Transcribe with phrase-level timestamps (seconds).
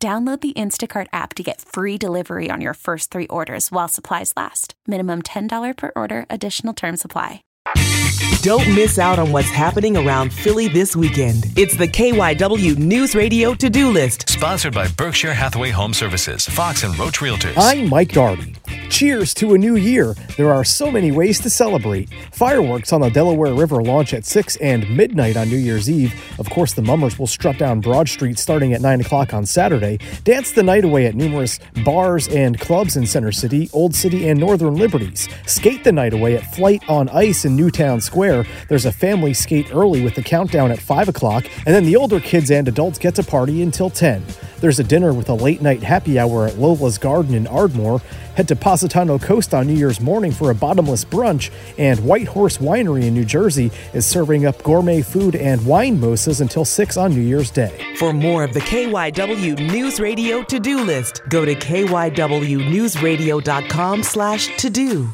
[0.00, 4.32] Download the Instacart app to get free delivery on your first three orders while supplies
[4.36, 4.74] last.
[4.86, 7.42] Minimum $10 per order, additional term supply.
[8.42, 11.42] Don't miss out on what's happening around Philly this weekend.
[11.56, 14.28] It's the KYW News Radio to do list.
[14.28, 17.54] Sponsored by Berkshire Hathaway Home Services, Fox and Roach Realtors.
[17.56, 18.54] I'm Mike Dougherty.
[18.98, 20.16] Cheers to a new year.
[20.36, 22.08] There are so many ways to celebrate.
[22.32, 26.12] Fireworks on the Delaware River launch at 6 and midnight on New Year's Eve.
[26.40, 30.00] Of course, the Mummers will strut down Broad Street starting at 9 o'clock on Saturday,
[30.24, 34.40] dance the night away at numerous bars and clubs in Center City, Old City, and
[34.40, 38.46] Northern Liberties, skate the night away at Flight on Ice in Newtown Square.
[38.68, 42.18] There's a family skate early with the countdown at 5 o'clock, and then the older
[42.18, 44.24] kids and adults get to party until 10.
[44.60, 48.00] There's a dinner with a late night happy hour at Lola's Garden in Ardmore.
[48.34, 52.58] Head to Positano Coast on New Year's morning for a bottomless brunch, and White Horse
[52.58, 57.12] Winery in New Jersey is serving up gourmet food and wine mosas until 6 on
[57.12, 57.94] New Year's Day.
[57.96, 64.70] For more of the KYW News Radio to do list, go to kywnewsradio.com slash to
[64.70, 65.08] do.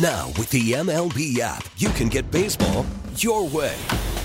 [0.00, 3.74] Now, with the MLB app, you can get baseball your way.